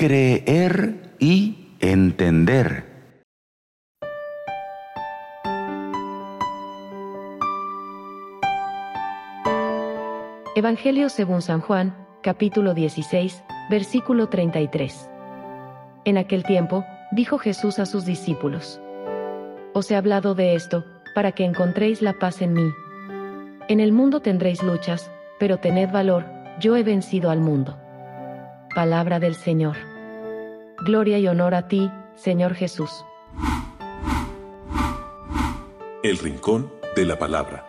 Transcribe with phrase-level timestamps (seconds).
[0.00, 2.86] creer y entender.
[10.56, 15.10] Evangelio según San Juan, capítulo 16, versículo 33.
[16.06, 18.80] En aquel tiempo, dijo Jesús a sus discípulos,
[19.74, 20.82] Os he hablado de esto,
[21.14, 22.70] para que encontréis la paz en mí.
[23.68, 26.24] En el mundo tendréis luchas, pero tened valor,
[26.58, 27.78] yo he vencido al mundo.
[28.74, 29.89] Palabra del Señor.
[30.82, 33.04] Gloria y honor a ti, Señor Jesús.
[36.02, 37.66] El Rincón de la Palabra.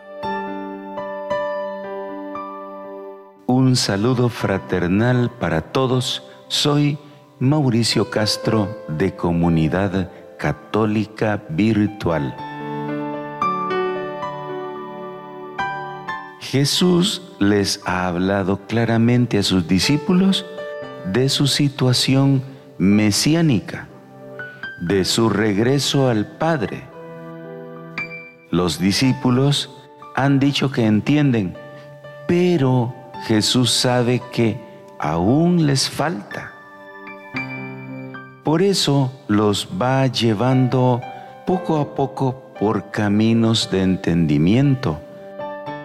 [3.46, 6.22] Un saludo fraternal para todos.
[6.48, 6.96] Soy
[7.38, 12.34] Mauricio Castro de Comunidad Católica Virtual.
[16.40, 20.46] Jesús les ha hablado claramente a sus discípulos
[21.12, 23.88] de su situación mesiánica,
[24.82, 26.82] de su regreso al Padre.
[28.50, 29.70] Los discípulos
[30.14, 31.54] han dicho que entienden,
[32.26, 32.94] pero
[33.26, 34.60] Jesús sabe que
[34.98, 36.52] aún les falta.
[38.44, 41.00] Por eso los va llevando
[41.46, 45.00] poco a poco por caminos de entendimiento,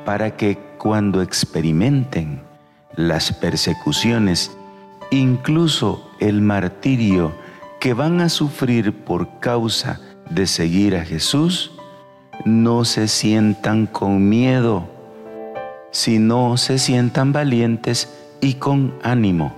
[0.06, 2.42] para que cuando experimenten
[2.96, 4.56] las persecuciones,
[5.12, 7.34] incluso el martirio
[7.80, 11.72] que van a sufrir por causa de seguir a Jesús,
[12.46, 14.90] no se sientan con miedo,
[15.92, 19.54] sino se sientan valientes y con ánimo.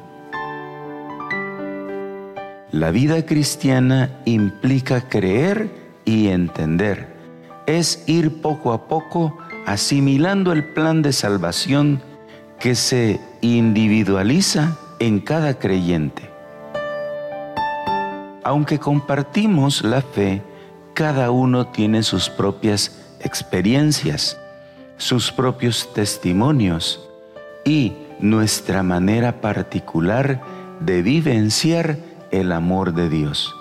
[2.72, 5.70] La vida cristiana implica creer
[6.06, 7.08] y entender.
[7.66, 12.02] Es ir poco a poco asimilando el plan de salvación
[12.60, 16.29] que se individualiza en cada creyente.
[18.44, 20.42] Aunque compartimos la fe,
[20.94, 24.38] cada uno tiene sus propias experiencias
[25.00, 27.10] sus propios testimonios
[27.64, 30.42] y nuestra manera particular
[30.82, 31.98] de vivenciar
[32.32, 33.56] el amor de Dios.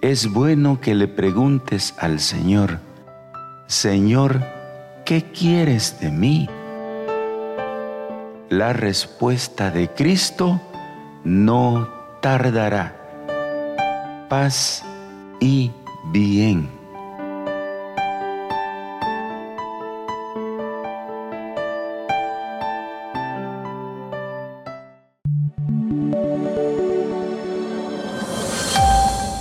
[0.00, 2.78] Es bueno que le preguntes al Señor,
[3.66, 4.40] Señor,
[5.04, 6.48] ¿qué quieres de mí?
[8.50, 10.60] La respuesta de Cristo
[11.24, 11.88] no
[12.20, 12.96] tardará.
[14.28, 14.84] Paz
[15.40, 15.70] y
[16.12, 16.68] bien.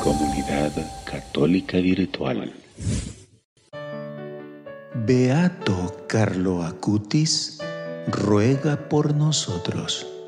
[0.02, 0.72] Comunidad
[1.06, 2.54] Católica Virtual.
[5.06, 7.60] Beato Carlo Acutis
[8.08, 10.23] ruega por nosotros.